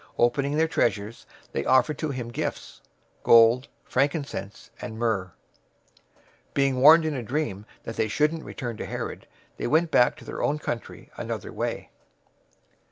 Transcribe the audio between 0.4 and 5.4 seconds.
their treasures, they offered to him gifts: gold, frankincense, and myrrh. 002:012